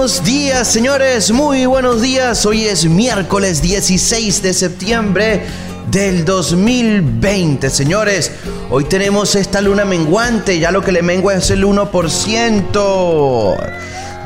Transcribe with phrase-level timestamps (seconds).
[0.00, 2.46] buenos días, señores, muy buenos días.
[2.46, 5.42] Hoy es miércoles 16 de septiembre
[5.90, 8.32] del 2020, señores.
[8.70, 13.56] Hoy tenemos esta luna menguante, ya lo que le mengua es el 1%.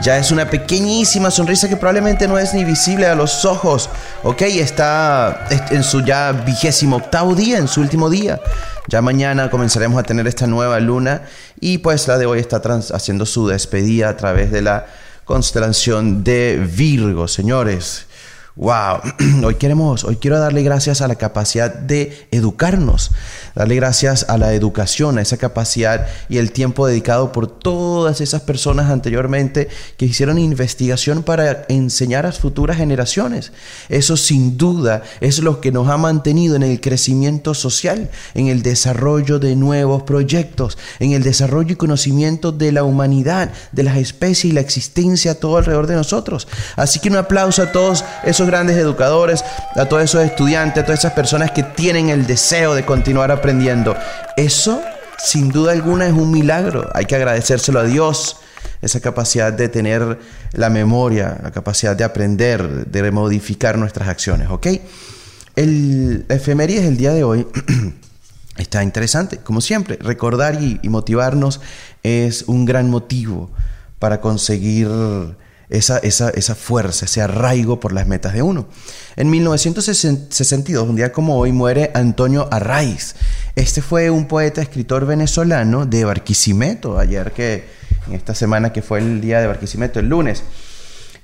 [0.01, 3.91] Ya es una pequeñísima sonrisa que probablemente no es ni visible a los ojos.
[4.23, 8.39] Ok, está en su ya vigésimo octavo día, en su último día.
[8.87, 11.23] Ya mañana comenzaremos a tener esta nueva luna
[11.59, 12.63] y pues la de hoy está
[12.93, 14.87] haciendo su despedida a través de la
[15.25, 18.07] constelación de Virgo, señores.
[18.57, 19.01] Wow,
[19.45, 23.11] hoy queremos, hoy quiero darle gracias a la capacidad de educarnos,
[23.57, 28.43] darle gracias a la educación, a esa capacidad y el tiempo dedicado por todas esas
[28.43, 33.51] personas anteriormente que hicieron investigación para enseñar a futuras generaciones.
[33.89, 38.63] Eso sin duda es lo que nos ha mantenido en el crecimiento social, en el
[38.63, 44.45] desarrollo de nuevos proyectos, en el desarrollo y conocimiento de la humanidad, de las especies
[44.45, 46.47] y la existencia todo alrededor de nosotros.
[46.77, 51.01] Así que un aplauso a todos esos grandes educadores, a todos esos estudiantes, a todas
[51.01, 53.97] esas personas que tienen el deseo de continuar aprendiendo.
[54.37, 54.83] Eso,
[55.19, 56.91] sin duda alguna, es un milagro.
[56.95, 58.37] Hay que agradecérselo a Dios
[58.83, 60.19] esa capacidad de tener
[60.53, 64.67] la memoria, la capacidad de aprender, de modificar nuestras acciones, ¿ok?
[65.57, 67.47] El efeméride el día de hoy
[68.59, 71.61] está interesante, como siempre, recordar y, motivarnos
[72.03, 73.51] es un gran motivo
[73.99, 74.89] para conseguir
[75.69, 78.67] esa, esa, fuerza, ese arraigo por las metas de uno.
[79.17, 83.15] En 1962, un día como hoy, muere Antonio Arraiz.
[83.57, 87.65] Este fue un poeta, escritor venezolano de Barquisimeto, ayer que,
[88.07, 90.43] en esta semana que fue el día de Barquisimeto, el lunes.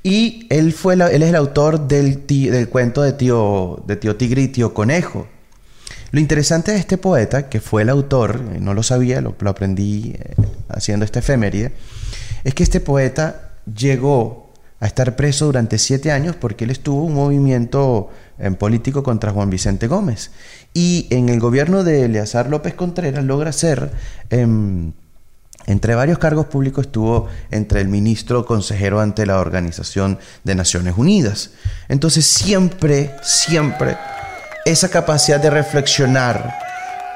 [0.02, 4.42] Y él, fue él es el autor del, del cuento de tío, de tío Tigre
[4.42, 5.26] y Tío Conejo.
[6.12, 10.14] Lo interesante de este poeta, que fue el autor, no lo sabía, lo, lo aprendí
[10.16, 10.34] eh,
[10.68, 11.72] haciendo esta efeméride,
[12.42, 17.14] es que este poeta llegó a estar preso durante siete años porque él estuvo un
[17.14, 20.30] movimiento en político contra Juan Vicente Gómez.
[20.72, 23.92] Y en el gobierno de Eleazar López Contreras logra ser,
[24.30, 24.92] em,
[25.66, 31.50] entre varios cargos públicos, estuvo entre el ministro consejero ante la Organización de Naciones Unidas.
[31.88, 33.98] Entonces siempre, siempre,
[34.64, 36.54] esa capacidad de reflexionar,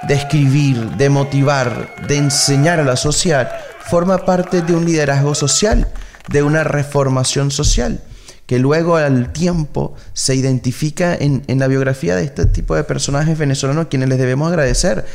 [0.06, 3.50] de escribir, de motivar, de enseñar a la sociedad,
[3.86, 5.88] forma parte de un liderazgo social
[6.28, 8.02] de una reformación social
[8.46, 13.86] que luego al tiempo se identifica en, la biografía de este tipo de personajes venezolanos
[13.88, 15.06] quienes les debemos agradecer.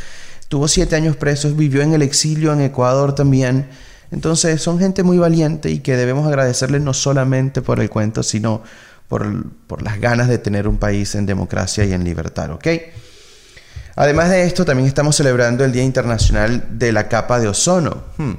[0.48, 3.68] Tuvo siete años presos, vivió en el exilio en Ecuador también.
[4.12, 8.64] Entonces son gente muy valiente y que debemos agradecerles no solamente por el cuento, sino
[9.08, 12.68] por, por las ganas de tener un país en democracia y en libertad, ¿ok?
[13.96, 18.06] Además de esto, también estamos celebrando el Día Internacional de la Capa de Ozono.
[18.18, 18.34] Hmm.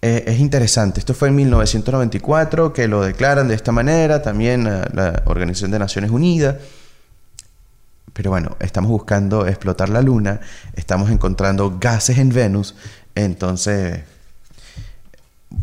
[0.00, 1.00] Eh, es interesante.
[1.00, 6.10] Esto fue en 1994 que lo declaran de esta manera, también la Organización de Naciones
[6.10, 6.56] Unidas.
[8.12, 10.40] Pero bueno, estamos buscando explotar la Luna,
[10.74, 12.74] estamos encontrando gases en Venus,
[13.14, 14.00] entonces,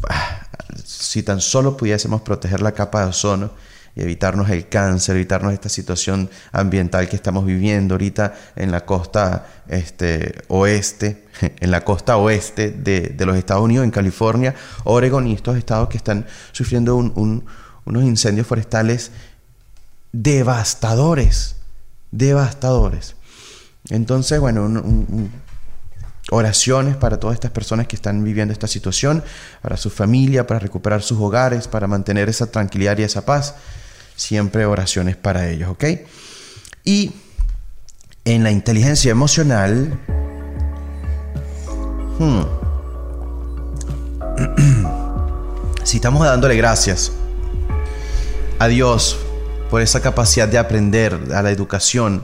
[0.09, 0.47] ah,
[0.85, 3.51] si tan solo pudiésemos proteger la capa de ozono,
[3.95, 9.47] y evitarnos el cáncer, evitarnos esta situación ambiental que estamos viviendo ahorita en la costa
[9.69, 14.53] este, oeste, en la costa oeste de, los Estados Unidos, en California,
[14.83, 19.11] Oregon y estos estados que están sufriendo unos incendios forestales
[20.11, 21.55] devastadores,
[22.11, 23.15] devastadores.
[23.89, 24.83] Entonces, bueno,
[26.31, 29.23] oraciones para todas estas personas que están viviendo esta situación,
[29.61, 33.55] para su familia, para recuperar sus hogares, para mantener esa tranquilidad y esa paz
[34.15, 35.85] siempre oraciones para ellos, ¿ok?
[36.83, 37.13] Y
[38.25, 39.99] en la inteligencia emocional,
[42.19, 42.41] hmm,
[45.83, 47.11] si estamos dándole gracias
[48.59, 49.17] a Dios
[49.69, 52.23] por esa capacidad de aprender, a la educación,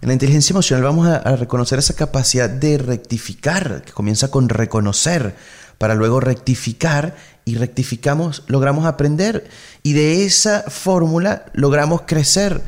[0.00, 4.48] en la inteligencia emocional vamos a, a, reconocer esa capacidad de rectificar, que comienza con
[4.48, 5.34] reconocer,
[5.82, 9.50] para luego rectificar y rectificamos, logramos aprender
[9.82, 12.62] y de esa fórmula logramos crecer.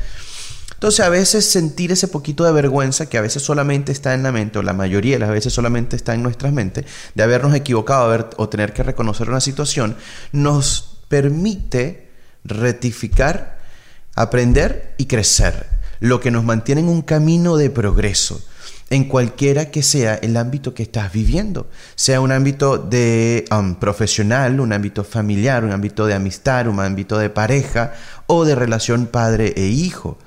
[0.73, 4.33] Entonces a veces sentir ese poquito de vergüenza que a veces solamente está en la
[4.33, 8.31] mente, o la mayoría de las veces solamente está en nuestras mentes, de habernos equivocado
[8.35, 9.95] o tener que reconocer una situación,
[10.33, 12.09] nos permite
[12.43, 13.59] rectificar,
[14.13, 15.67] aprender y crecer,
[16.01, 18.43] lo que nos mantiene en un camino de progreso
[18.89, 24.59] en cualquiera que sea el ámbito que estás viviendo, sea un ámbito de um, profesional,
[24.59, 27.93] un ámbito familiar, un ámbito de amistad, un ámbito de pareja
[28.27, 30.19] o de relación padre e hijo.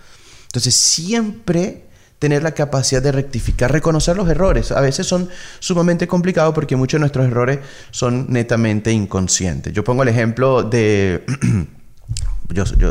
[0.47, 1.85] Entonces siempre
[2.19, 4.73] tener la capacidad de rectificar, reconocer los errores.
[4.73, 5.29] A veces son
[5.61, 7.61] sumamente complicados porque muchos de nuestros errores
[7.93, 9.73] son netamente inconscientes.
[9.73, 11.25] Yo pongo el ejemplo de...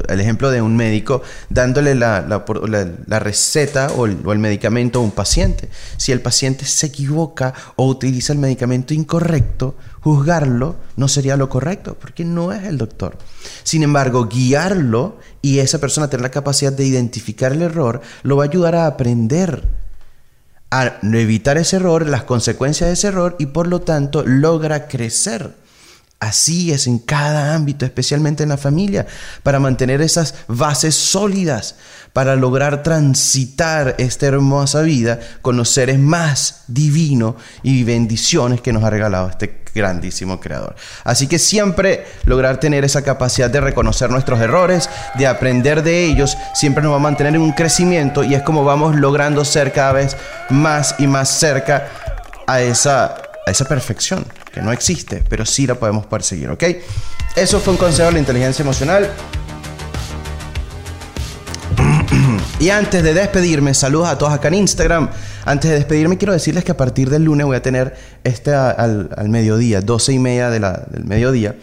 [0.07, 2.21] el ejemplo de un médico dándole la,
[3.19, 5.69] receta o el, o el, medicamento a un paciente.
[5.97, 11.97] Si el paciente se equivoca o utiliza el medicamento incorrecto, juzgarlo no sería lo correcto,
[11.99, 13.17] porque no es el doctor.
[13.63, 18.43] Sin embargo, guiarlo y esa persona tener la capacidad de identificar el error, lo va
[18.43, 19.63] a ayudar a aprender
[20.69, 25.53] a evitar ese error, las consecuencias de ese error y por lo tanto logra crecer.
[26.19, 29.05] Así es en cada ámbito, especialmente en la familia,
[29.43, 31.75] para mantener esas bases sólidas,
[32.11, 38.83] para lograr transitar esta hermosa vida con los seres más divinos y bendiciones que nos
[38.83, 40.75] ha regalado este grandísimo creador.
[41.03, 46.35] Así que siempre lograr tener esa capacidad de reconocer nuestros errores, de aprender de ellos,
[46.55, 49.93] siempre nos va a mantener en un crecimiento y es como vamos logrando ser cada
[49.93, 50.17] vez
[50.49, 51.89] más y más cerca
[52.47, 53.15] a esa,
[53.47, 56.63] a esa perfección que no existe, pero sí la podemos perseguir, ¿ok?
[57.33, 59.09] Eso fue un consejo de la inteligencia emocional.
[62.59, 65.09] Y antes de despedirme, saludos a todos acá en Instagram.
[65.45, 69.29] Antes de despedirme, quiero decirles que a partir del lunes voy a tener este al,
[69.29, 70.65] mediodía, 12 y media del
[71.05, 71.55] mediodía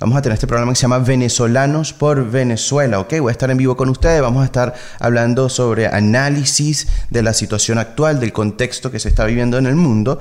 [0.00, 3.18] Vamos a tener este programa que se llama Venezolanos por Venezuela, ¿ok?
[3.20, 7.34] Voy a estar en vivo con ustedes, vamos a estar hablando sobre análisis de la
[7.34, 10.18] situación actual, del contexto que se está viviendo en el mundo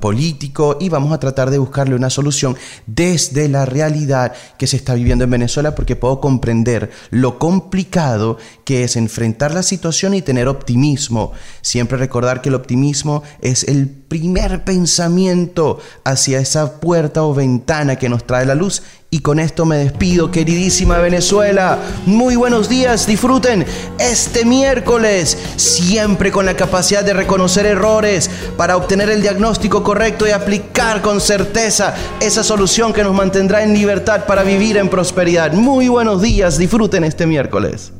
[0.00, 4.92] político y vamos a tratar de buscarle una solución desde la realidad que se está
[4.92, 8.36] viviendo en Venezuela porque puedo comprender lo complicado
[8.66, 11.32] que es enfrentar la situación y tener optimismo.
[11.62, 18.10] Siempre recordar que el optimismo es el primer pensamiento hacia esa puerta o ventana que
[18.10, 18.82] nos trae la luz
[19.16, 21.78] y con esto me despido, queridísima Venezuela.
[22.04, 23.64] Muy buenos días, disfruten
[23.98, 28.28] este miércoles, siempre con la capacidad de reconocer errores
[28.58, 33.72] para obtener el diagnóstico correcto y aplicar con certeza esa solución que nos mantendrá en
[33.72, 35.54] libertad para vivir en prosperidad.
[35.54, 37.95] Muy buenos días, disfruten este miércoles.